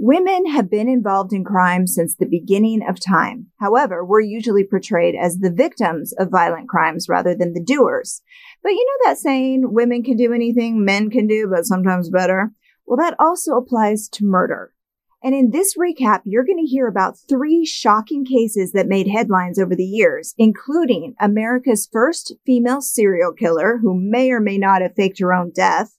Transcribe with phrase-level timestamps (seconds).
[0.00, 3.48] Women have been involved in crime since the beginning of time.
[3.58, 8.22] However, we're usually portrayed as the victims of violent crimes rather than the doers.
[8.62, 12.52] But you know that saying, women can do anything men can do, but sometimes better?
[12.86, 14.72] Well, that also applies to murder.
[15.20, 19.58] And in this recap, you're going to hear about three shocking cases that made headlines
[19.58, 24.94] over the years, including America's first female serial killer who may or may not have
[24.94, 25.97] faked her own death,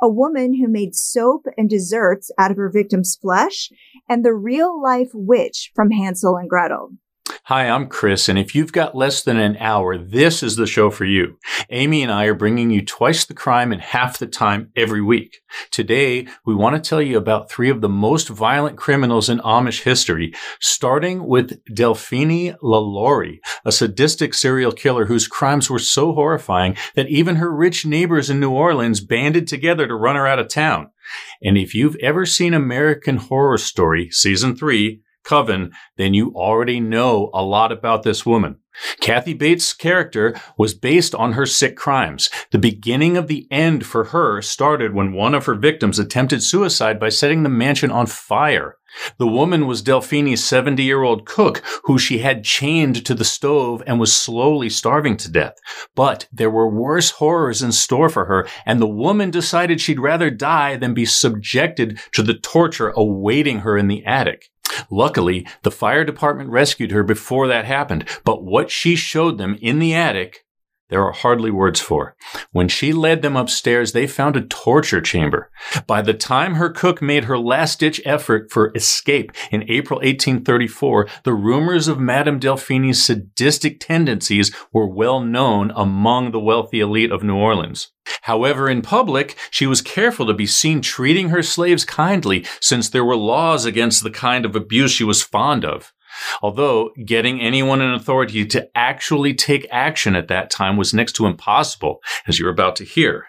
[0.00, 3.70] a woman who made soap and desserts out of her victim's flesh,
[4.08, 6.92] and the real life witch from Hansel and Gretel.
[7.48, 10.90] Hi, I'm Chris, and if you've got less than an hour, this is the show
[10.90, 11.38] for you.
[11.70, 15.42] Amy and I are bringing you twice the crime in half the time every week.
[15.70, 19.84] Today, we want to tell you about three of the most violent criminals in Amish
[19.84, 27.08] history, starting with Delphine LaLaurie, a sadistic serial killer whose crimes were so horrifying that
[27.08, 30.90] even her rich neighbors in New Orleans banded together to run her out of town.
[31.40, 37.30] And if you've ever seen American Horror Story, season three, Coven, then you already know
[37.34, 38.58] a lot about this woman.
[39.00, 42.30] Kathy Bates' character was based on her sick crimes.
[42.52, 47.00] The beginning of the end for her started when one of her victims attempted suicide
[47.00, 48.76] by setting the mansion on fire.
[49.18, 53.82] The woman was Delphine's 70 year old cook who she had chained to the stove
[53.86, 55.54] and was slowly starving to death.
[55.94, 60.30] But there were worse horrors in store for her, and the woman decided she'd rather
[60.30, 64.50] die than be subjected to the torture awaiting her in the attic.
[64.90, 69.78] Luckily, the fire department rescued her before that happened, but what she showed them in
[69.78, 70.45] the attic
[70.88, 72.14] there are hardly words for.
[72.52, 75.50] When she led them upstairs, they found a torture chamber.
[75.86, 81.08] By the time her cook made her last ditch effort for escape in April 1834,
[81.24, 87.24] the rumors of Madame Delphine's sadistic tendencies were well known among the wealthy elite of
[87.24, 87.90] New Orleans.
[88.22, 93.04] However, in public, she was careful to be seen treating her slaves kindly since there
[93.04, 95.92] were laws against the kind of abuse she was fond of.
[96.42, 101.26] Although getting anyone in authority to actually take action at that time was next to
[101.26, 103.26] impossible, as you're about to hear.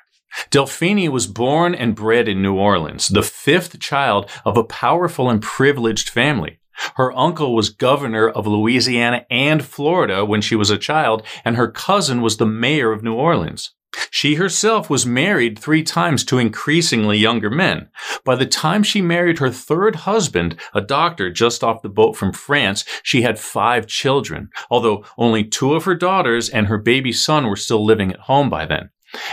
[0.51, 5.41] Delphine was born and bred in New Orleans, the fifth child of a powerful and
[5.41, 6.59] privileged family.
[6.95, 11.71] Her uncle was governor of Louisiana and Florida when she was a child, and her
[11.71, 13.73] cousin was the mayor of New Orleans.
[14.11, 17.89] She herself was married three times to increasingly younger men.
[18.25, 22.33] By the time she married her third husband, a doctor just off the boat from
[22.33, 27.47] France, she had five children, although only two of her daughters and her baby son
[27.47, 28.89] were still living at home by then.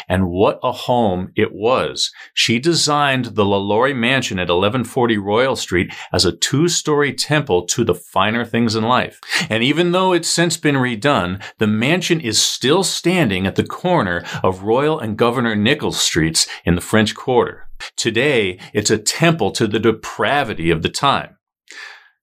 [0.08, 2.12] And what a home it was.
[2.32, 7.94] She designed the LaLaurie Mansion at 1140 Royal Street as a two-story temple to the
[7.94, 9.20] finer things in life.
[9.48, 14.24] And even though it's since been redone, the mansion is still standing at the corner
[14.42, 17.68] of Royal and Governor Nichols Streets in the French Quarter.
[17.96, 21.36] Today, it's a temple to the depravity of the time.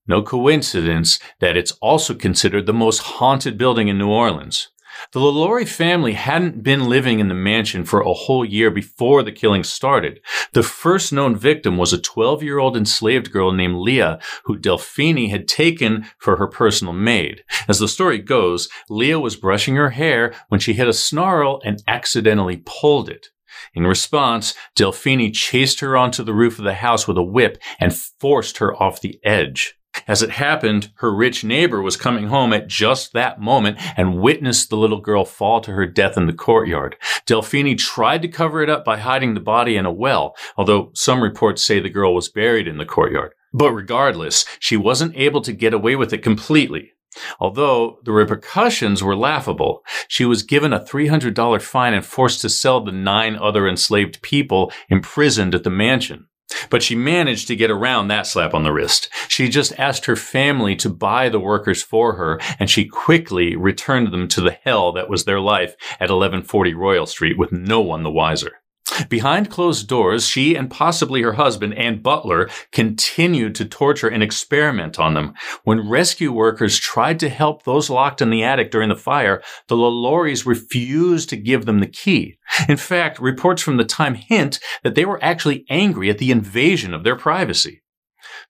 [0.08, 4.70] No coincidence that it's also considered the most haunted building in New Orleans.
[5.12, 9.32] The LaLaurie family hadn't been living in the mansion for a whole year before the
[9.32, 10.22] killing started.
[10.54, 15.30] The first known victim was a 12 year old enslaved girl named Leah, who Delphine
[15.30, 17.44] had taken for her personal maid.
[17.68, 21.84] As the story goes, Leah was brushing her hair when she hit a snarl and
[21.88, 23.28] accidentally pulled it.
[23.74, 27.96] In response, Delphine chased her onto the roof of the house with a whip and
[27.96, 29.76] forced her off the edge.
[30.08, 34.70] As it happened, her rich neighbor was coming home at just that moment and witnessed
[34.70, 36.96] the little girl fall to her death in the courtyard.
[37.26, 41.22] Delphine tried to cover it up by hiding the body in a well, although some
[41.22, 43.34] reports say the girl was buried in the courtyard.
[43.54, 46.94] But regardless, she wasn't able to get away with it completely.
[47.40, 52.84] Although the repercussions were laughable, she was given a $300 fine and forced to sell
[52.84, 56.28] the nine other enslaved people imprisoned at the mansion.
[56.70, 59.10] But she managed to get around that slap on the wrist.
[59.28, 64.12] She just asked her family to buy the workers for her, and she quickly returned
[64.12, 68.04] them to the hell that was their life at 1140 Royal Street with no one
[68.04, 68.61] the wiser.
[69.10, 75.00] Behind closed doors, she and possibly her husband and butler continued to torture and experiment
[75.00, 75.34] on them.
[75.64, 79.76] When rescue workers tried to help those locked in the attic during the fire, the
[79.76, 82.38] LaLauries refused to give them the key.
[82.68, 86.94] In fact, reports from the time hint that they were actually angry at the invasion
[86.94, 87.82] of their privacy.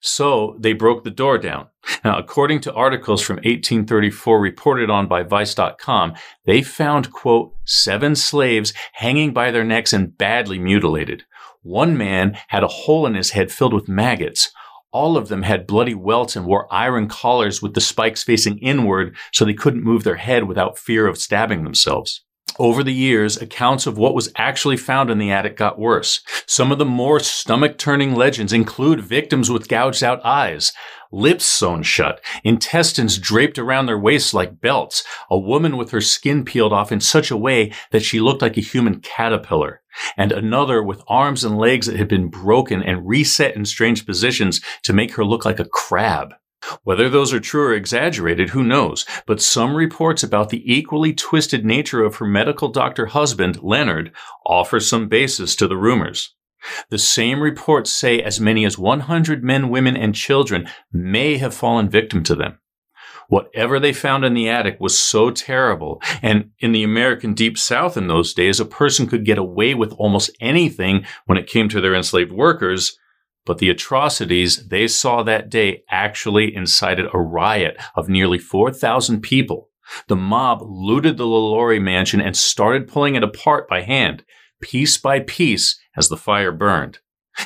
[0.02, 1.68] So they broke the door down.
[2.04, 6.14] Now, according to articles from 1834 reported on by Vice.com,
[6.44, 11.24] they found, quote, seven slaves hanging by their necks and badly mutilated.
[11.62, 14.50] One man had a hole in his head filled with maggots.
[14.90, 19.16] All of them had bloody welts and wore iron collars with the spikes facing inward
[19.32, 22.24] so they couldn't move their head without fear of stabbing themselves.
[22.58, 26.20] Over the years, accounts of what was actually found in the attic got worse.
[26.46, 30.72] Some of the more stomach turning legends include victims with gouged out eyes,
[31.10, 36.44] lips sewn shut, intestines draped around their waists like belts, a woman with her skin
[36.44, 39.80] peeled off in such a way that she looked like a human caterpillar,
[40.18, 44.60] and another with arms and legs that had been broken and reset in strange positions
[44.82, 46.34] to make her look like a crab.
[46.84, 49.04] Whether those are true or exaggerated, who knows?
[49.26, 54.12] But some reports about the equally twisted nature of her medical doctor husband, Leonard,
[54.46, 56.34] offer some basis to the rumors.
[56.90, 61.88] The same reports say as many as 100 men, women, and children may have fallen
[61.88, 62.58] victim to them.
[63.28, 67.96] Whatever they found in the attic was so terrible, and in the American Deep South
[67.96, 71.80] in those days, a person could get away with almost anything when it came to
[71.80, 72.98] their enslaved workers,
[73.44, 79.68] but the atrocities they saw that day actually incited a riot of nearly 4,000 people.
[80.08, 84.24] The mob looted the LaLaurie mansion and started pulling it apart by hand,
[84.60, 87.00] piece by piece, as the fire burned.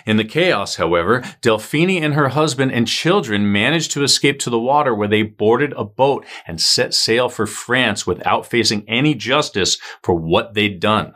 [0.05, 4.59] In the chaos, however, Delphine and her husband and children managed to escape to the
[4.59, 9.79] water where they boarded a boat and set sail for France without facing any justice
[10.03, 11.15] for what they'd done.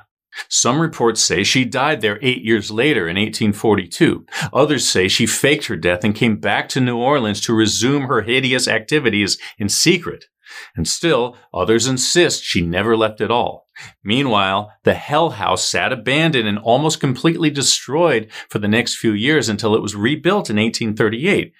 [0.49, 4.27] Some reports say she died there eight years later in 1842.
[4.53, 8.23] Others say she faked her death and came back to New Orleans to resume her
[8.23, 10.27] hideous activities in secret.
[10.77, 13.69] And still, others insist she never left at all.
[14.03, 19.49] Meanwhile, the Hell House sat abandoned and almost completely destroyed for the next few years
[19.49, 21.53] until it was rebuilt in 1838.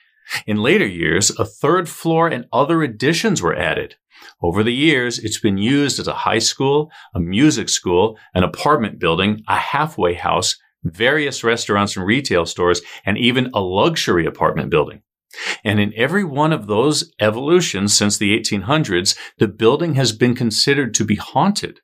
[0.47, 3.97] In later years, a third floor and other additions were added.
[4.43, 8.99] Over the years, it's been used as a high school, a music school, an apartment
[8.99, 15.03] building, a halfway house, various restaurants and retail stores, and even a luxury apartment building.
[15.63, 20.95] And in every one of those evolutions since the 1800s, the building has been considered
[20.95, 21.81] to be haunted.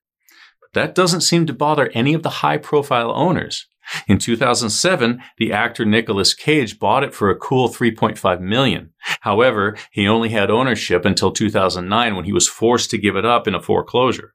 [0.60, 3.66] But that doesn't seem to bother any of the high profile owners.
[4.08, 8.92] In 2007, the actor Nicolas Cage bought it for a cool 3.5 million.
[9.26, 13.48] However, he only had ownership until 2009 when he was forced to give it up
[13.48, 14.34] in a foreclosure.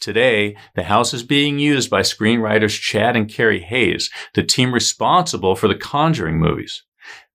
[0.00, 5.54] Today, the house is being used by screenwriters Chad and Carey Hayes, the team responsible
[5.54, 6.82] for the Conjuring movies.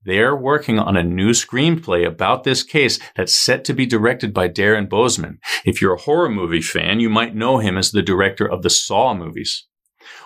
[0.03, 4.49] They're working on a new screenplay about this case that's set to be directed by
[4.49, 5.37] Darren Bousman.
[5.63, 8.69] If you're a horror movie fan, you might know him as the director of the
[8.69, 9.65] Saw movies.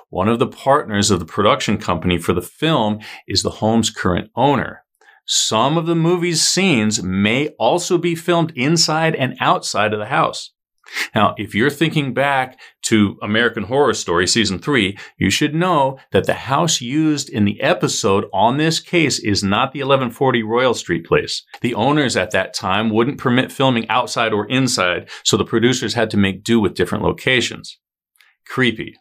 [0.09, 4.31] One of the partners of the production company for the film is the home's current
[4.35, 4.84] owner.
[5.25, 10.51] Some of the movie's scenes may also be filmed inside and outside of the house.
[11.13, 16.25] Now, if you're thinking back to American Horror Story season three, you should know that
[16.25, 21.05] the house used in the episode on this case is not the 1140 Royal Street
[21.05, 21.43] place.
[21.61, 26.11] The owners at that time wouldn't permit filming outside or inside, so the producers had
[26.11, 27.79] to make do with different locations.
[28.47, 28.95] Creepy.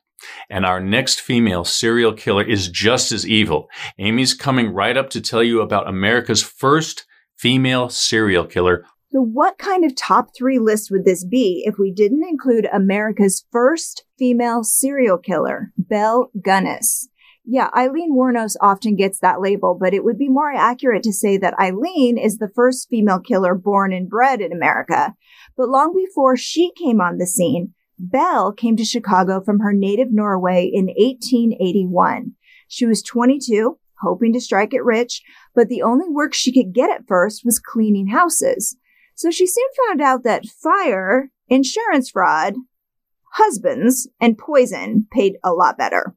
[0.49, 3.69] And our next female serial killer is just as evil.
[3.99, 7.05] Amy's coming right up to tell you about America's first
[7.37, 8.85] female serial killer.
[9.11, 13.45] So, what kind of top three list would this be if we didn't include America's
[13.53, 17.07] first female serial killer, Belle Gunness?
[17.47, 21.37] Yeah, Aileen Wuornos often gets that label, but it would be more accurate to say
[21.37, 25.15] that Aileen is the first female killer born and bred in America.
[25.57, 27.75] But long before she came on the scene,
[28.11, 32.33] Belle came to Chicago from her native Norway in 1881.
[32.69, 35.23] She was 22, hoping to strike it rich,
[35.55, 38.77] but the only work she could get at first was cleaning houses.
[39.15, 42.55] So she soon found out that fire, insurance fraud,
[43.33, 46.15] husbands, and poison paid a lot better.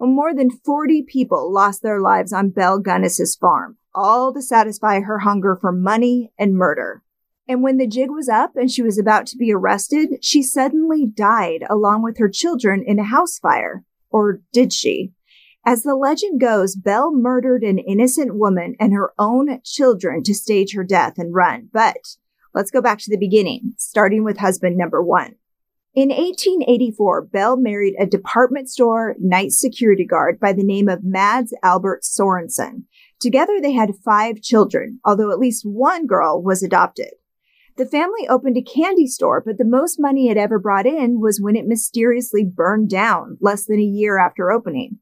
[0.00, 5.18] More than 40 people lost their lives on Belle Gunness's farm, all to satisfy her
[5.18, 7.02] hunger for money and murder.
[7.50, 11.04] And when the jig was up and she was about to be arrested, she suddenly
[11.04, 13.84] died along with her children in a house fire.
[14.08, 15.14] Or did she?
[15.66, 20.74] As the legend goes, Belle murdered an innocent woman and her own children to stage
[20.74, 21.68] her death and run.
[21.72, 22.18] But
[22.54, 25.34] let's go back to the beginning, starting with husband number one.
[25.92, 31.52] In 1884, Belle married a department store night security guard by the name of Mads
[31.64, 32.84] Albert Sorensen.
[33.18, 37.10] Together they had five children, although at least one girl was adopted.
[37.80, 41.40] The family opened a candy store, but the most money it ever brought in was
[41.40, 44.98] when it mysteriously burned down less than a year after opening.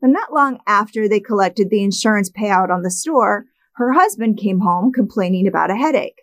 [0.00, 4.60] And not long after they collected the insurance payout on the store, her husband came
[4.60, 6.22] home complaining about a headache.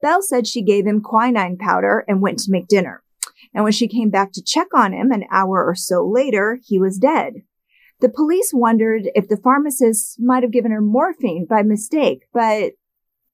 [0.00, 3.02] Belle said she gave him quinine powder and went to make dinner.
[3.52, 6.78] And when she came back to check on him an hour or so later, he
[6.78, 7.42] was dead.
[8.00, 12.72] The police wondered if the pharmacist might have given her morphine by mistake, but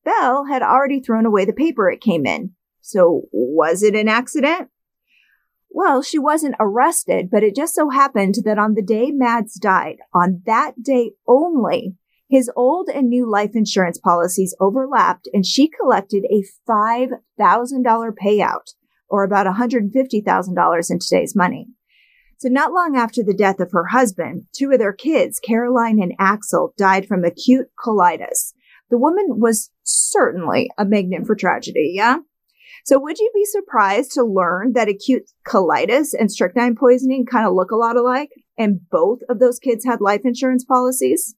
[0.07, 2.53] Belle had already thrown away the paper it came in.
[2.81, 4.71] So was it an accident?
[5.69, 9.97] Well, she wasn't arrested, but it just so happened that on the day Mads died,
[10.15, 11.97] on that day only,
[12.31, 17.11] his old and new life insurance policies overlapped and she collected a $5,000
[18.25, 18.75] payout
[19.09, 21.67] or about $150,000 in today's money.
[22.39, 26.15] So not long after the death of her husband, two of their kids, Caroline and
[26.19, 28.53] Axel, died from acute colitis.
[28.91, 32.19] The woman was certainly a magnet for tragedy, yeah?
[32.85, 37.55] So would you be surprised to learn that acute colitis and strychnine poisoning kind of
[37.55, 38.31] look a lot alike?
[38.57, 41.35] And both of those kids had life insurance policies?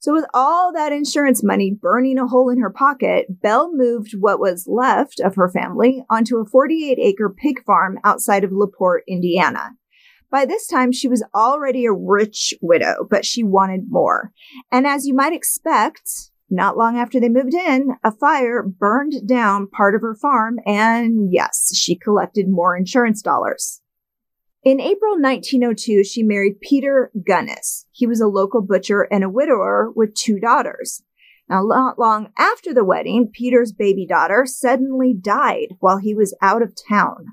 [0.00, 4.38] So with all that insurance money burning a hole in her pocket, Belle moved what
[4.38, 9.72] was left of her family onto a 48 acre pig farm outside of LaPorte, Indiana.
[10.30, 14.32] By this time, she was already a rich widow, but she wanted more.
[14.70, 19.68] And as you might expect, not long after they moved in, a fire burned down
[19.68, 23.80] part of her farm, and yes, she collected more insurance dollars.
[24.64, 27.84] In April 1902, she married Peter Gunness.
[27.92, 31.02] He was a local butcher and a widower with two daughters.
[31.48, 36.60] Now, not long after the wedding, Peter's baby daughter suddenly died while he was out
[36.60, 37.26] of town.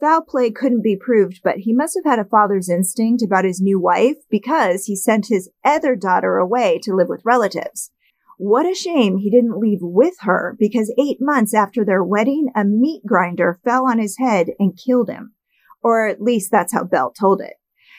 [0.00, 3.60] Foul play couldn't be proved, but he must have had a father's instinct about his
[3.60, 7.90] new wife because he sent his other daughter away to live with relatives.
[8.36, 12.64] What a shame he didn't leave with her because eight months after their wedding, a
[12.64, 15.34] meat grinder fell on his head and killed him.
[15.82, 17.54] Or at least that's how Belle told it.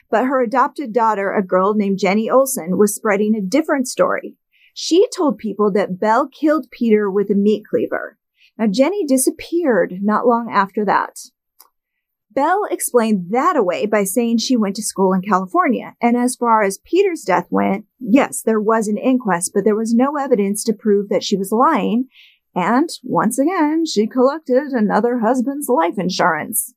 [0.10, 4.36] But her adopted daughter, a girl named Jenny Olson, was spreading a different story.
[4.74, 8.18] She told people that Belle killed Peter with a meat cleaver.
[8.58, 11.18] Now, Jenny disappeared not long after that.
[12.36, 15.96] Belle explained that away by saying she went to school in California.
[16.02, 19.94] And as far as Peter's death went, yes, there was an inquest, but there was
[19.94, 22.08] no evidence to prove that she was lying.
[22.54, 26.74] And once again, she collected another husband's life insurance.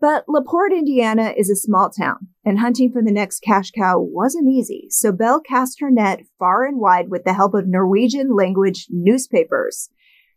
[0.00, 4.50] But LaPorte, Indiana is a small town, and hunting for the next cash cow wasn't
[4.50, 4.88] easy.
[4.90, 9.88] So Belle cast her net far and wide with the help of Norwegian language newspapers.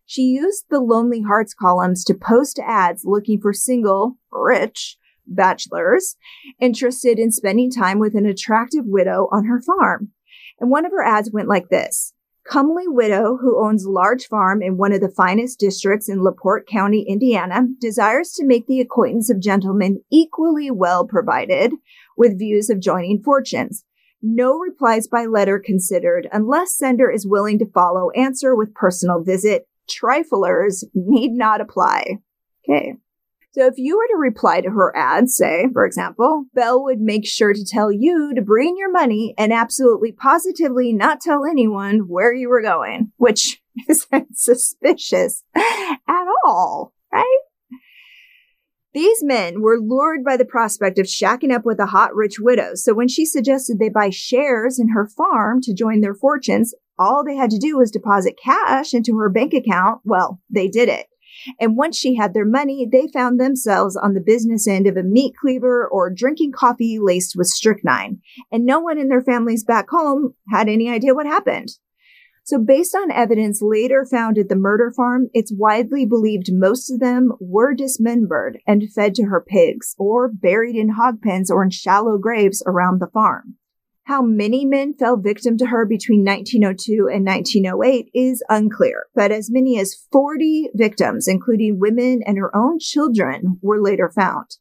[0.10, 4.98] She used the Lonely Hearts columns to post ads looking for single, rich
[5.28, 6.16] bachelors
[6.62, 10.14] interested in spending time with an attractive widow on her farm.
[10.62, 12.14] And one of her ads went like this.
[12.50, 17.06] Comely widow who owns large farm in one of the finest districts in LaPorte County,
[17.06, 21.74] Indiana, desires to make the acquaintance of gentlemen equally well provided
[22.16, 23.84] with views of joining fortunes.
[24.22, 29.68] No replies by letter considered unless sender is willing to follow answer with personal visit
[29.90, 32.20] triflers need not apply.
[32.70, 32.94] Okay.
[33.52, 37.26] So if you were to reply to her ad, say, for example, Belle would make
[37.26, 42.32] sure to tell you to bring your money and absolutely positively not tell anyone where
[42.32, 47.38] you were going, which isn't suspicious at all, right?
[48.94, 52.76] These men were lured by the prospect of shacking up with a hot rich widow.
[52.76, 57.24] So when she suggested they buy shares in her farm to join their fortunes, all
[57.24, 60.02] they had to do was deposit cash into her bank account.
[60.04, 61.08] Well, they did it.
[61.60, 65.04] And once she had their money, they found themselves on the business end of a
[65.04, 68.22] meat cleaver or drinking coffee laced with strychnine.
[68.52, 71.70] And no one in their families back home had any idea what happened.
[72.44, 77.02] So based on evidence later found at the murder farm, it's widely believed most of
[77.02, 81.72] them were dismembered and fed to her pigs or buried in hog pens or in
[81.72, 83.58] shallow graves around the farm.
[84.08, 89.52] How many men fell victim to her between 1902 and 1908 is unclear, but as
[89.52, 94.60] many as 40 victims, including women and her own children, were later found.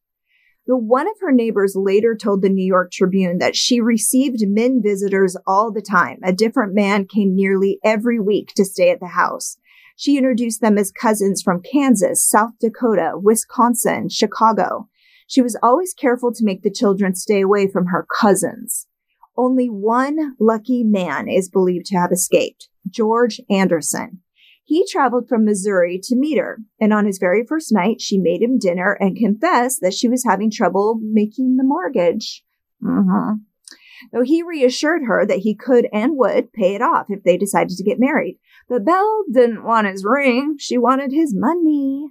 [0.66, 4.82] The one of her neighbors later told the New York Tribune that she received men
[4.82, 6.18] visitors all the time.
[6.24, 9.58] A different man came nearly every week to stay at the house.
[9.94, 14.88] She introduced them as cousins from Kansas, South Dakota, Wisconsin, Chicago.
[15.28, 18.88] She was always careful to make the children stay away from her cousins.
[19.36, 24.20] Only one lucky man is believed to have escaped, George Anderson.
[24.64, 28.42] He traveled from Missouri to meet her, and on his very first night, she made
[28.42, 32.42] him dinner and confessed that she was having trouble making the mortgage.
[32.82, 33.34] Mm-hmm.
[34.12, 37.76] Though he reassured her that he could and would pay it off if they decided
[37.76, 38.38] to get married.
[38.68, 40.56] But Belle didn't want his ring.
[40.58, 42.08] She wanted his money.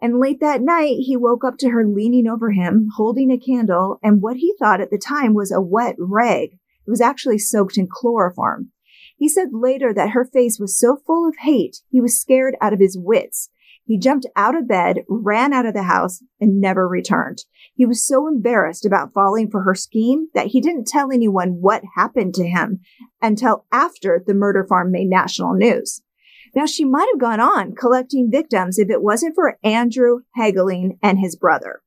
[0.00, 3.98] And late that night, he woke up to her leaning over him, holding a candle,
[4.02, 6.52] and what he thought at the time was a wet rag.
[6.52, 8.70] It was actually soaked in chloroform.
[9.16, 12.72] He said later that her face was so full of hate, he was scared out
[12.72, 13.50] of his wits.
[13.84, 17.44] He jumped out of bed, ran out of the house, and never returned.
[17.74, 21.82] He was so embarrassed about falling for her scheme that he didn't tell anyone what
[21.96, 22.80] happened to him
[23.22, 26.02] until after the murder farm made national news.
[26.54, 31.18] Now, she might have gone on collecting victims if it wasn't for Andrew Hagelin and
[31.18, 31.82] his brother.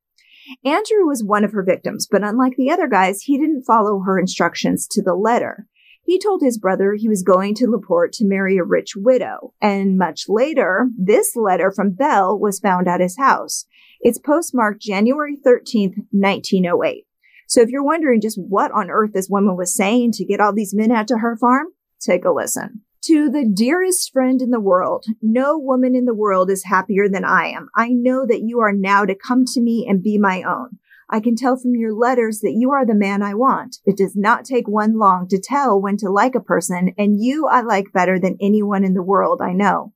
[0.66, 4.20] Andrew was one of her victims, but unlike the other guys, he didn't follow her
[4.20, 5.68] instructions to the letter.
[6.04, 9.98] He told his brother he was going to LaPorte to marry a rich widow, and
[9.98, 13.66] much later, this letter from Belle was found at his house.
[14.02, 17.06] It's postmarked January 13th, 1908.
[17.48, 20.54] So if you're wondering just what on earth this woman was saying to get all
[20.54, 21.68] these men out to her farm,
[22.00, 22.82] take a listen.
[23.06, 27.26] To the dearest friend in the world, no woman in the world is happier than
[27.26, 27.70] I am.
[27.76, 30.78] I know that you are now to come to me and be my own.
[31.10, 33.78] I can tell from your letters that you are the man I want.
[33.86, 37.48] It does not take one long to tell when to like a person, and you
[37.48, 39.94] I like better than anyone in the world I know.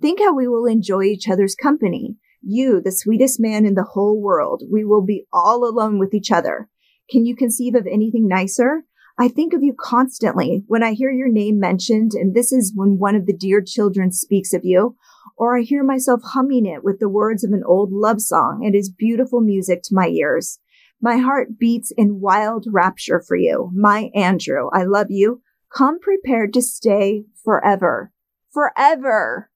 [0.00, 2.16] Think how we will enjoy each other's company.
[2.40, 6.30] You, the sweetest man in the whole world, we will be all alone with each
[6.30, 6.70] other.
[7.10, 8.84] Can you conceive of anything nicer?
[9.20, 12.98] I think of you constantly when I hear your name mentioned, and this is when
[12.98, 14.96] one of the dear children speaks of you,
[15.36, 18.62] or I hear myself humming it with the words of an old love song.
[18.62, 20.60] It is beautiful music to my ears.
[21.00, 23.70] My heart beats in wild rapture for you.
[23.74, 25.42] My Andrew, I love you.
[25.74, 28.12] Come prepared to stay forever.
[28.52, 29.50] Forever.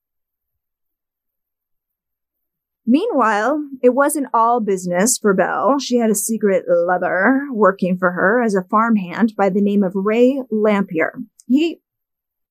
[2.87, 5.79] Meanwhile, it wasn't all business for Belle.
[5.79, 9.93] She had a secret lover working for her as a farmhand by the name of
[9.95, 11.25] Ray Lamphere.
[11.47, 11.81] He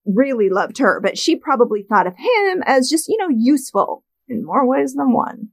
[0.06, 4.46] really loved her, but she probably thought of him as just, you know, useful in
[4.46, 5.50] more ways than one.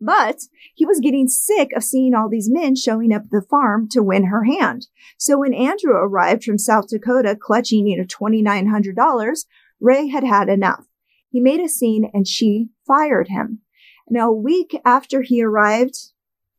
[0.00, 0.42] But
[0.74, 4.02] he was getting sick of seeing all these men showing up at the farm to
[4.02, 4.86] win her hand.
[5.18, 9.44] So when Andrew arrived from South Dakota clutching, you know, $2,900,
[9.80, 10.84] Ray had had enough.
[11.34, 13.58] He made a scene and she fired him.
[14.08, 15.96] Now, a week after he arrived,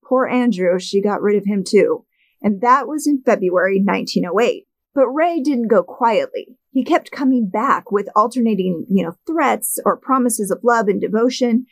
[0.03, 2.03] poor Andrew, she got rid of him too.
[2.41, 4.67] And that was in February 1908.
[4.93, 6.57] But Ray didn't go quietly.
[6.71, 11.67] He kept coming back with alternating, you know, threats or promises of love and devotion.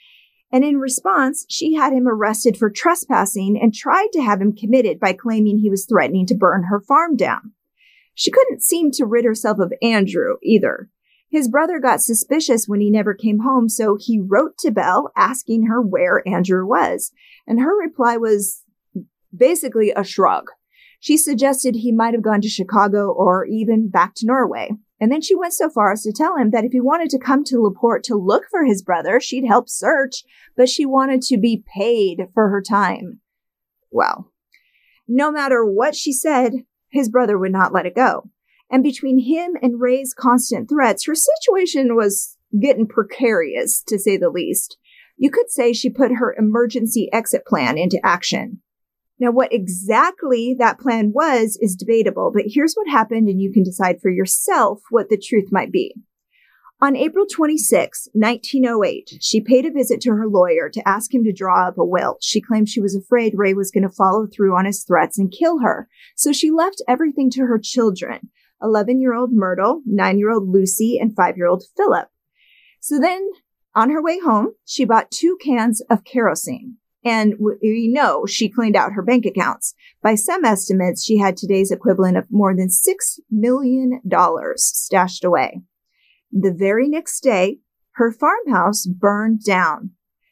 [0.49, 4.97] And in response, she had him arrested for trespassing and tried to have him committed
[5.01, 7.51] by claiming he was threatening to burn her farm down.
[8.15, 10.89] She couldn't seem to rid herself of Andrew either.
[11.33, 15.65] His brother got suspicious when he never came home, so he wrote to Belle asking
[15.65, 17.11] her where Andrew was.
[17.47, 18.61] And her reply was
[19.35, 20.51] basically a shrug.
[20.99, 24.73] She suggested he might have gone to Chicago or even back to Norway.
[24.99, 27.17] And then she went so far as to tell him that if he wanted to
[27.17, 30.23] come to LaPorte to look for his brother, she'd help search,
[30.55, 33.21] but she wanted to be paid for her time.
[33.89, 34.31] Well,
[35.07, 36.53] no matter what she said,
[36.89, 38.29] his brother would not let it go.
[38.73, 44.31] And between him and Ray's constant threats, her situation was getting precarious, to say the
[44.31, 44.77] least.
[45.15, 48.61] You could say she put her emergency exit plan into action.
[49.19, 53.61] Now, what exactly that plan was is debatable, but here's what happened, and you can
[53.61, 55.93] decide for yourself what the truth might be.
[56.81, 61.31] On April 26, 1908, she paid a visit to her lawyer to ask him to
[61.31, 62.17] draw up a will.
[62.21, 65.31] She claimed she was afraid Ray was going to follow through on his threats and
[65.31, 65.87] kill her.
[66.15, 70.97] So she left everything to her children 11 year old Myrtle, 9 year old Lucy,
[70.99, 72.09] and 5 year old Philip.
[72.79, 73.29] So then,
[73.75, 76.77] on her way home, she bought two cans of kerosene.
[77.05, 79.73] And we know she cleaned out her bank accounts.
[80.01, 83.99] By some estimates, she had today's equivalent of more than $6 million
[84.55, 85.61] stashed away.
[86.31, 87.59] The very next day,
[87.95, 89.91] her farmhouse burned down.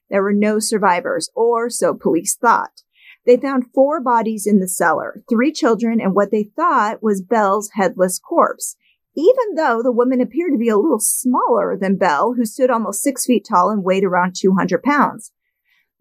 [0.09, 2.83] There were no survivors, or so police thought.
[3.25, 7.69] They found four bodies in the cellar, three children, and what they thought was Belle's
[7.75, 8.75] headless corpse.
[9.15, 13.03] Even though the woman appeared to be a little smaller than Belle, who stood almost
[13.03, 15.31] six feet tall and weighed around 200 pounds.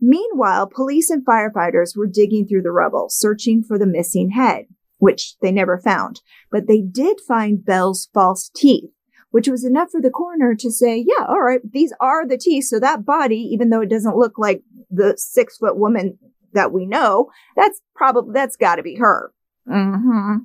[0.01, 4.67] Meanwhile, police and firefighters were digging through the rubble, searching for the missing head,
[4.99, 6.23] which they never found.
[6.51, 8.91] But they did find Belle's false teeth,
[9.31, 12.65] which was enough for the coroner to say, yeah, all right, these are the teeth.
[12.65, 16.19] So that body, even though it doesn't look like the six foot woman
[16.53, 19.33] that we know, that's probably, that's gotta be her.
[19.69, 20.37] Mm-hmm.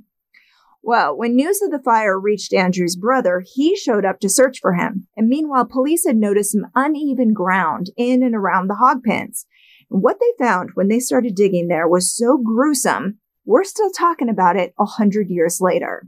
[0.88, 4.74] Well, when news of the fire reached Andrew's brother, he showed up to search for
[4.74, 5.08] him.
[5.18, 9.48] And meanwhile, police had noticed some uneven ground in and around the hog pens.
[9.90, 14.30] And what they found when they started digging there was so gruesome, we're still talking
[14.30, 16.08] about it a hundred years later.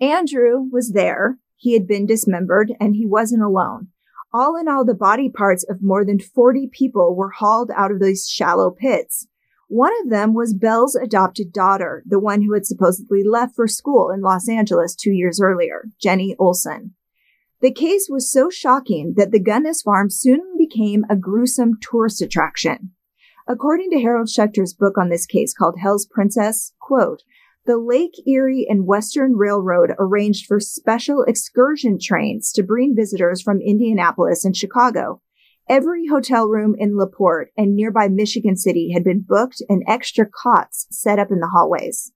[0.00, 1.38] Andrew was there.
[1.54, 3.88] He had been dismembered and he wasn't alone.
[4.32, 8.00] All in all, the body parts of more than 40 people were hauled out of
[8.00, 9.28] these shallow pits.
[9.68, 14.10] One of them was Belle's adopted daughter, the one who had supposedly left for school
[14.10, 16.94] in Los Angeles two years earlier, Jenny Olson.
[17.60, 22.92] The case was so shocking that the Gunness farm soon became a gruesome tourist attraction.
[23.48, 27.22] According to Harold Schechter's book on this case called Hell's Princess, quote,
[27.64, 33.60] the Lake Erie and Western Railroad arranged for special excursion trains to bring visitors from
[33.60, 35.20] Indianapolis and Chicago.
[35.68, 40.86] Every hotel room in LaPorte and nearby Michigan City had been booked and extra cots
[40.90, 42.12] set up in the hallways.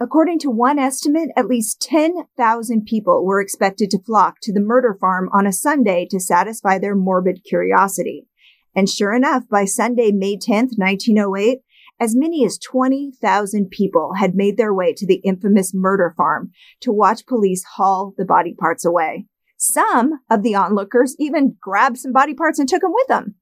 [0.00, 4.96] According to one estimate, at least 10,000 people were expected to flock to the murder
[4.98, 8.26] farm on a Sunday to satisfy their morbid curiosity.
[8.74, 11.60] And sure enough, by Sunday, May 10th, 1908,
[11.98, 16.50] as many as 20,000 people had made their way to the infamous murder farm
[16.80, 19.26] to watch police haul the body parts away.
[19.56, 23.36] Some of the onlookers even grabbed some body parts and took them with them.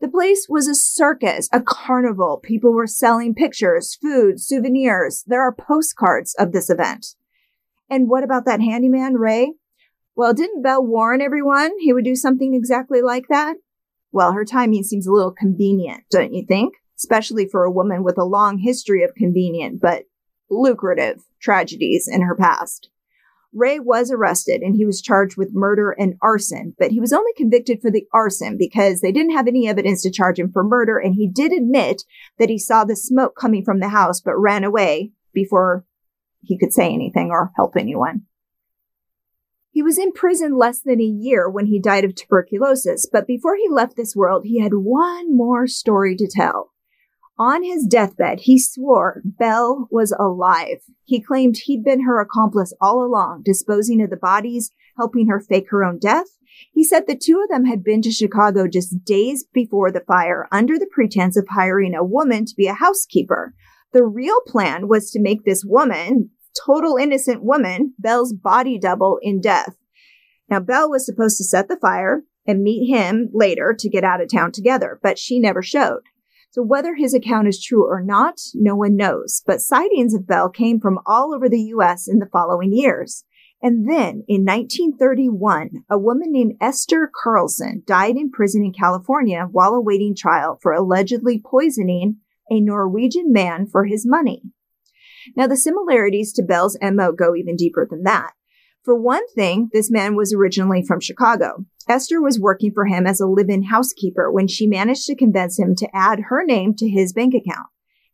[0.00, 2.38] The place was a circus, a carnival.
[2.42, 5.24] People were selling pictures, food, souvenirs.
[5.26, 7.14] There are postcards of this event.
[7.88, 9.54] And what about that handyman, Ray?
[10.16, 13.56] Well, didn't Belle warn everyone he would do something exactly like that?
[14.12, 16.74] Well, her timing seems a little convenient, don't you think?
[16.96, 20.04] Especially for a woman with a long history of convenient but
[20.50, 22.90] lucrative tragedies in her past.
[23.52, 27.32] Ray was arrested and he was charged with murder and arson, but he was only
[27.36, 30.98] convicted for the arson because they didn't have any evidence to charge him for murder.
[30.98, 32.04] And he did admit
[32.38, 35.84] that he saw the smoke coming from the house, but ran away before
[36.42, 38.22] he could say anything or help anyone.
[39.72, 43.56] He was in prison less than a year when he died of tuberculosis, but before
[43.56, 46.72] he left this world, he had one more story to tell.
[47.40, 50.82] On his deathbed, he swore Belle was alive.
[51.06, 55.70] He claimed he'd been her accomplice all along, disposing of the bodies, helping her fake
[55.70, 56.26] her own death.
[56.70, 60.48] He said the two of them had been to Chicago just days before the fire
[60.52, 63.54] under the pretense of hiring a woman to be a housekeeper.
[63.94, 66.28] The real plan was to make this woman,
[66.66, 69.76] total innocent woman, Belle's body double in death.
[70.50, 74.20] Now, Belle was supposed to set the fire and meet him later to get out
[74.20, 76.02] of town together, but she never showed.
[76.50, 79.42] So whether his account is true or not, no one knows.
[79.46, 82.08] But sightings of Belle came from all over the U.S.
[82.08, 83.24] in the following years.
[83.62, 89.74] And then in 1931, a woman named Esther Carlson died in prison in California while
[89.74, 92.16] awaiting trial for allegedly poisoning
[92.50, 94.42] a Norwegian man for his money.
[95.36, 98.32] Now, the similarities to Belle's MO go even deeper than that.
[98.82, 101.66] For one thing, this man was originally from Chicago.
[101.86, 105.74] Esther was working for him as a live-in housekeeper when she managed to convince him
[105.76, 107.66] to add her name to his bank account.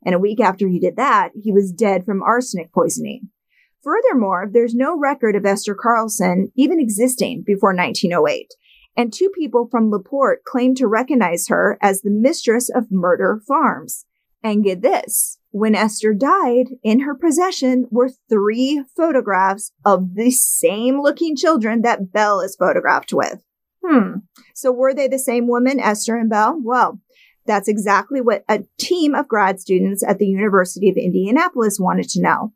[0.05, 3.31] And a week after he did that, he was dead from arsenic poisoning.
[3.83, 8.49] Furthermore, there's no record of Esther Carlson even existing before 1908.
[8.97, 14.05] And two people from LaPorte claim to recognize her as the mistress of Murder Farms.
[14.43, 21.01] And get this, when Esther died, in her possession were three photographs of the same
[21.01, 23.43] looking children that Belle is photographed with.
[23.83, 24.19] Hmm.
[24.55, 26.61] So were they the same woman, Esther and Belle?
[26.63, 27.01] Well,
[27.47, 32.21] that's exactly what a team of grad students at the University of Indianapolis wanted to
[32.21, 32.53] know.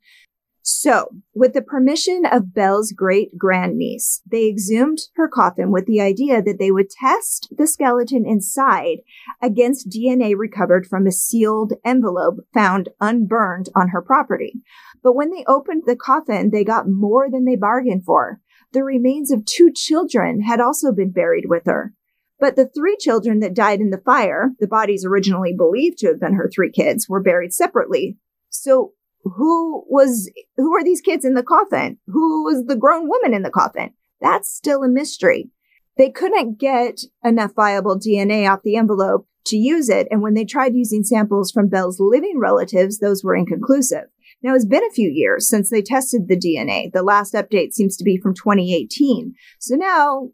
[0.63, 6.43] So, with the permission of Belle's great grandniece, they exhumed her coffin with the idea
[6.43, 8.99] that they would test the skeleton inside
[9.41, 14.61] against DNA recovered from a sealed envelope found unburned on her property.
[15.03, 18.41] But when they opened the coffin, they got more than they bargained for.
[18.73, 21.95] The remains of two children had also been buried with her.
[22.39, 26.21] But the three children that died in the fire, the bodies originally believed to have
[26.21, 28.19] been her three kids, were buried separately.
[28.49, 31.99] So who was, who are these kids in the coffin?
[32.07, 33.93] Who was the grown woman in the coffin?
[34.21, 35.51] That's still a mystery.
[35.97, 40.07] They couldn't get enough viable DNA off the envelope to use it.
[40.11, 44.05] And when they tried using samples from Belle's living relatives, those were inconclusive.
[44.43, 46.91] Now, it's been a few years since they tested the DNA.
[46.93, 49.35] The last update seems to be from 2018.
[49.59, 50.31] So now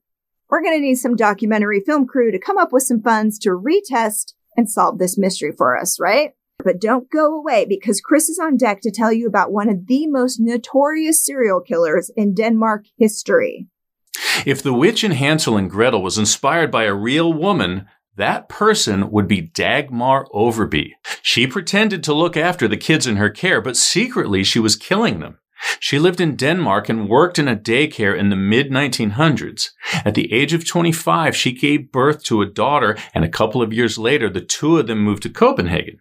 [0.48, 3.50] we're going to need some documentary film crew to come up with some funds to
[3.50, 6.32] retest and solve this mystery for us, right?
[6.64, 9.86] But don't go away because Chris is on deck to tell you about one of
[9.86, 13.68] the most notorious serial killers in Denmark history.
[14.44, 19.10] If the witch in Hansel and Gretel was inspired by a real woman, that person
[19.10, 20.92] would be Dagmar Overbye.
[21.22, 25.20] She pretended to look after the kids in her care, but secretly she was killing
[25.20, 25.38] them.
[25.80, 29.70] She lived in Denmark and worked in a daycare in the mid 1900s.
[30.04, 33.72] At the age of 25, she gave birth to a daughter, and a couple of
[33.72, 36.00] years later, the two of them moved to Copenhagen.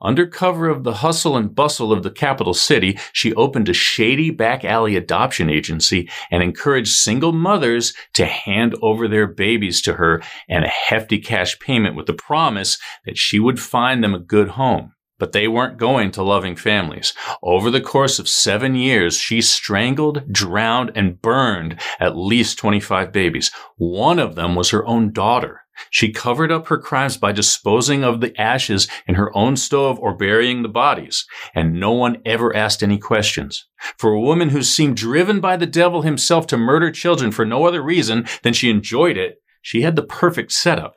[0.00, 4.30] Under cover of the hustle and bustle of the capital city, she opened a shady
[4.30, 10.22] back alley adoption agency and encouraged single mothers to hand over their babies to her
[10.48, 14.50] and a hefty cash payment with the promise that she would find them a good
[14.50, 14.92] home.
[15.18, 17.12] But they weren't going to loving families.
[17.42, 23.50] Over the course of seven years, she strangled, drowned, and burned at least 25 babies.
[23.76, 25.62] One of them was her own daughter.
[25.90, 30.14] She covered up her crimes by disposing of the ashes in her own stove or
[30.14, 33.66] burying the bodies, and no one ever asked any questions.
[33.96, 37.66] For a woman who seemed driven by the devil himself to murder children for no
[37.66, 40.94] other reason than she enjoyed it, She had the perfect setup,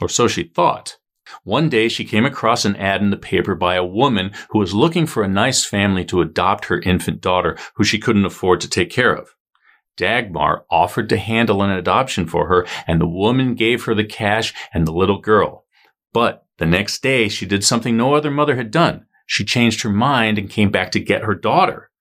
[0.00, 0.98] or so she thought.
[1.44, 4.74] One day she came across an ad in the paper by a woman who was
[4.74, 8.68] looking for a nice family to adopt her infant daughter who she couldn't afford to
[8.68, 9.34] take care of.
[10.02, 14.52] Dagmar offered to handle an adoption for her and the woman gave her the cash
[14.74, 15.64] and the little girl.
[16.12, 19.06] But the next day she did something no other mother had done.
[19.26, 21.92] She changed her mind and came back to get her daughter.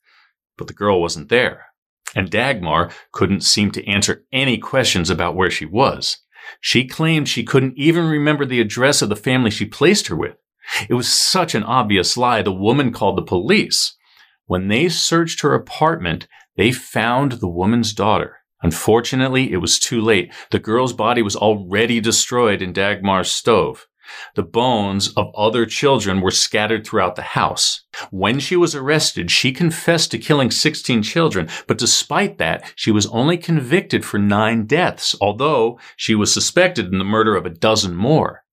[0.57, 1.67] But the girl wasn't there.
[2.15, 6.17] And Dagmar couldn't seem to answer any questions about where she was.
[6.59, 10.37] She claimed she couldn't even remember the address of the family she placed her with.
[10.89, 13.95] It was such an obvious lie, the woman called the police.
[14.47, 16.27] When they searched her apartment,
[16.61, 18.37] they found the woman's daughter.
[18.61, 20.31] Unfortunately, it was too late.
[20.51, 23.87] The girl's body was already destroyed in Dagmar's stove.
[24.35, 27.81] The bones of other children were scattered throughout the house.
[28.11, 33.07] When she was arrested, she confessed to killing 16 children, but despite that, she was
[33.07, 37.95] only convicted for nine deaths, although she was suspected in the murder of a dozen
[37.95, 38.43] more.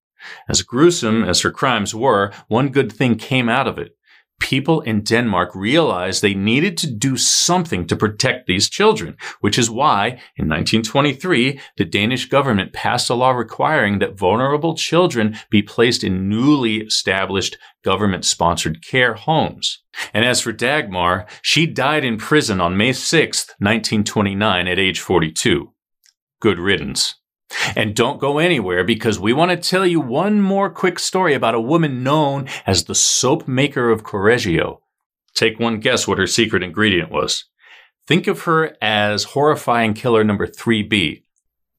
[0.48, 3.97] As gruesome as her crimes were, one good thing came out of it
[4.40, 9.70] people in Denmark realized they needed to do something to protect these children, which is
[9.70, 16.02] why in 1923, the Danish government passed a law requiring that vulnerable children be placed
[16.02, 19.82] in newly established government sponsored care homes.
[20.14, 25.72] And as for Dagmar, she died in prison on May 6, 1929 at age 42.
[26.40, 27.17] Good riddance.
[27.74, 31.54] And don't go anywhere because we want to tell you one more quick story about
[31.54, 34.80] a woman known as the soap maker of Correggio.
[35.34, 37.44] Take one guess what her secret ingredient was.
[38.06, 41.22] Think of her as horrifying killer number 3B.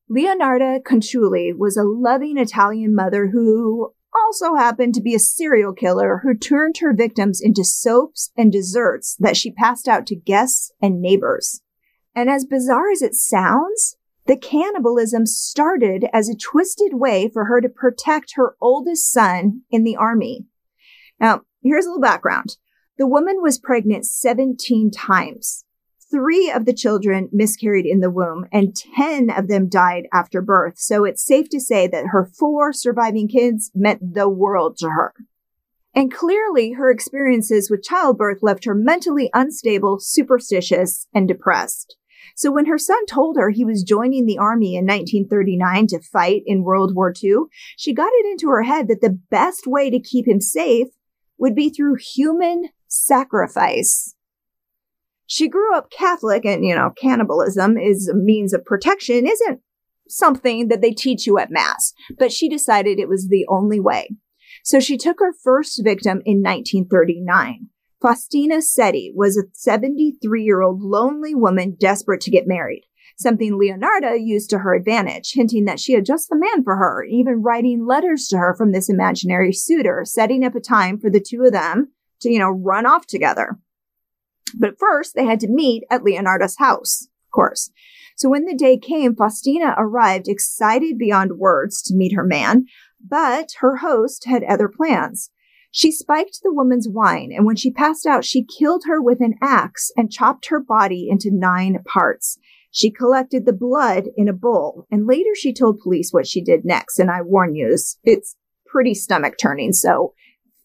[0.10, 6.22] Leonarda Cianciulli was a loving Italian mother who also happened to be a serial killer
[6.24, 11.02] who turned her victims into soaps and desserts that she passed out to guests and
[11.02, 11.62] neighbors.
[12.16, 13.98] And as bizarre as it sounds,
[14.30, 19.84] the cannibalism started as a twisted way for her to protect her oldest son in
[19.84, 20.46] the army.
[21.20, 22.58] Now, here's a little background.
[23.00, 25.66] The woman was pregnant 17 times.
[26.12, 30.78] Three of the children miscarried in the womb and 10 of them died after birth.
[30.78, 35.12] So it's safe to say that her four surviving kids meant the world to her.
[35.96, 41.96] And clearly her experiences with childbirth left her mentally unstable, superstitious, and depressed.
[42.36, 46.44] So when her son told her he was joining the army in 1939 to fight
[46.46, 47.36] in World War II,
[47.78, 50.88] she got it into her head that the best way to keep him safe
[51.38, 54.16] would be through human sacrifice.
[55.26, 59.62] She grew up Catholic and, you know, cannibalism is a means of protection isn't
[60.08, 64.10] something that they teach you at mass, but she decided it was the only way.
[64.64, 67.68] So she took her first victim in 1939.
[68.02, 72.86] Faustina Setti was a 73 year old lonely woman desperate to get married,
[73.18, 77.04] something Leonarda used to her advantage, hinting that she had just the man for her,
[77.04, 81.20] even writing letters to her from this imaginary suitor, setting up a time for the
[81.20, 83.58] two of them to, you know, run off together.
[84.58, 87.70] But first, they had to meet at Leonarda's house, of course.
[88.16, 92.66] So when the day came, Faustina arrived excited beyond words to meet her man,
[93.06, 95.32] but her host had other plans.
[95.72, 99.36] She spiked the woman's wine, and when she passed out, she killed her with an
[99.42, 102.40] axe and chopped her body into nine parts.
[102.72, 106.66] She collected the blood in a bowl, and later she told police what she did
[106.66, 107.00] next.
[107.00, 109.74] And I warn you, it's pretty stomach turning.
[109.74, 110.14] So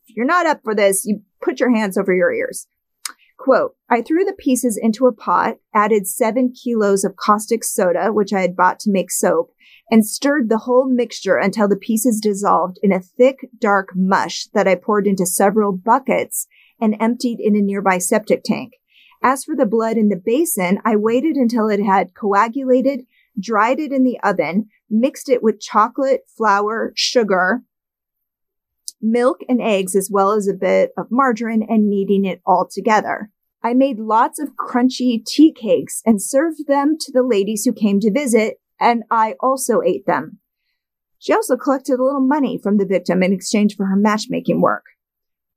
[0.07, 2.67] if you're not up for this, you put your hands over your ears.
[3.37, 8.33] Quote, I threw the pieces into a pot, added seven kilos of caustic soda, which
[8.33, 9.53] I had bought to make soap,
[9.91, 14.67] and stirred the whole mixture until the pieces dissolved in a thick, dark mush that
[14.69, 16.47] I poured into several buckets
[16.81, 18.75] and emptied in a nearby septic tank.
[19.23, 23.07] As for the blood in the basin, I waited until it had coagulated,
[23.39, 27.63] dried it in the oven, mixed it with chocolate, flour, sugar,
[29.05, 33.31] milk and eggs, as well as a bit of margarine and kneading it all together.
[33.63, 38.01] I made lots of crunchy tea cakes and served them to the ladies who came
[38.01, 40.39] to visit and I also ate them.
[41.19, 44.85] She also collected a little money from the victim in exchange for her matchmaking work.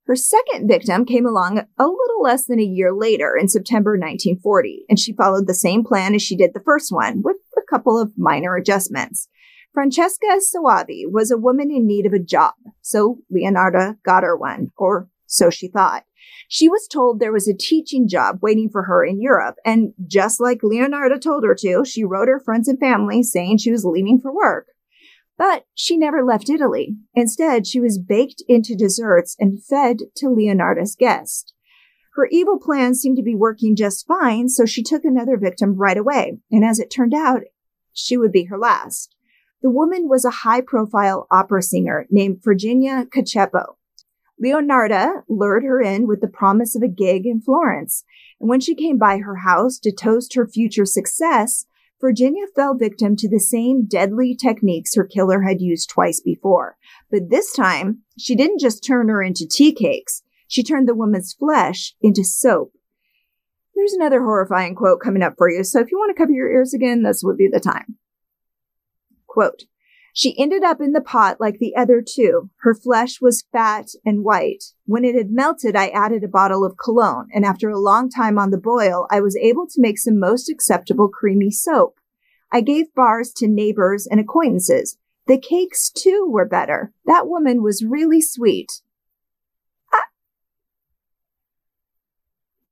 [0.06, 4.86] Her second victim came along a little less than a year later in September 1940,
[4.88, 8.00] and she followed the same plan as she did the first one, with a couple
[8.00, 9.28] of minor adjustments.
[9.78, 14.72] Francesca Soavi was a woman in need of a job, so Leonarda got her one,
[14.76, 16.04] or so she thought.
[16.48, 19.58] She was told there was a teaching job waiting for her in Europe.
[19.64, 23.70] And just like Leonarda told her to, she wrote her friends and family saying she
[23.70, 24.66] was leaving for work.
[25.38, 26.96] But she never left Italy.
[27.14, 31.54] Instead, she was baked into desserts and fed to Leonarda's guests.
[32.16, 35.98] Her evil plans seemed to be working just fine, so she took another victim right
[35.98, 36.40] away.
[36.52, 37.42] And as it turned out,
[37.94, 39.14] she would be her last.
[39.62, 43.78] The woman was a high profile opera singer named Virginia Cacioppo.
[44.44, 48.04] Leonarda lured her in with the promise of a gig in Florence.
[48.40, 51.66] And when she came by her house to toast her future success,
[52.00, 56.78] Virginia fell victim to the same deadly techniques her killer had used twice before.
[57.10, 60.22] But this time, she didn't just turn her into tea cakes.
[60.48, 62.74] She turned the woman's flesh into soap.
[63.76, 66.52] There's another horrifying quote coming up for you, so if you want to cover your
[66.52, 67.98] ears again, this would be the time.
[69.38, 69.66] Quote,
[70.14, 72.50] she ended up in the pot like the other two.
[72.62, 74.64] Her flesh was fat and white.
[74.88, 78.40] When it had melted, I added a bottle of cologne, and after a long time
[78.40, 82.00] on the boil, I was able to make some most acceptable creamy soap.
[82.52, 84.98] I gave bars to neighbors and acquaintances.
[85.28, 86.92] The cakes, too, were better.
[87.06, 88.82] That woman was really sweet.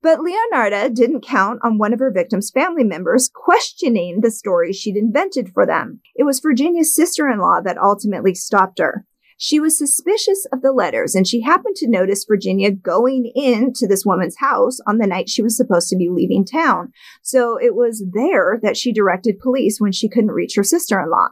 [0.05, 4.97] But Leonarda didn't count on one of her victims' family members questioning the stories she'd
[4.97, 5.99] invented for them.
[6.13, 9.03] It was Virginia's sister-in-law that ultimately stopped her.
[9.39, 14.05] She was suspicious of the letters and she happened to notice Virginia going into this
[14.05, 16.91] woman's house on the night she was supposed to be leaving town.
[17.23, 21.29] So it was there that she directed police when she couldn't reach her sister-in-law.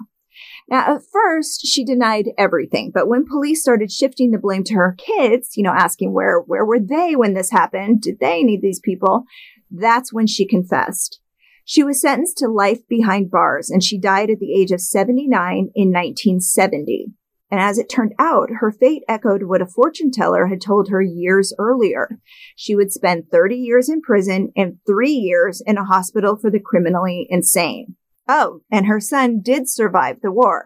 [0.70, 4.96] Now, at first, she denied everything, but when police started shifting the blame to her
[4.98, 8.02] kids, you know, asking where, where were they when this happened?
[8.02, 9.24] Did they need these people?
[9.70, 11.20] That's when she confessed.
[11.66, 15.72] She was sentenced to life behind bars and she died at the age of 79
[15.76, 17.08] in 1970.
[17.50, 21.02] And as it turned out, her fate echoed what a fortune teller had told her
[21.02, 22.20] years earlier.
[22.56, 26.60] She would spend 30 years in prison and three years in a hospital for the
[26.60, 27.96] criminally insane.
[28.28, 30.66] Oh, and her son did survive the war.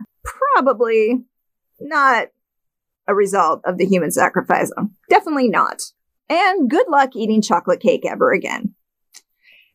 [0.56, 1.24] Probably
[1.80, 2.28] not
[3.08, 4.72] a result of the human sacrifice.
[5.10, 5.82] Definitely not.
[6.30, 8.76] And good luck eating chocolate cake ever again.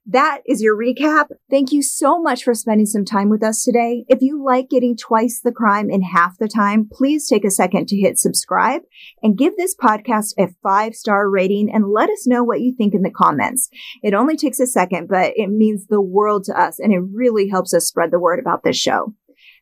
[0.07, 1.29] That is your recap.
[1.49, 4.05] Thank you so much for spending some time with us today.
[4.09, 7.87] If you like getting twice the crime in half the time, please take a second
[7.88, 8.83] to hit subscribe
[9.23, 12.95] and give this podcast a five star rating and let us know what you think
[12.95, 13.69] in the comments.
[14.03, 17.49] It only takes a second, but it means the world to us and it really
[17.49, 19.15] helps us spread the word about this show.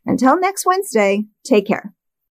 [0.07, 1.93] Until next Wednesday, take care.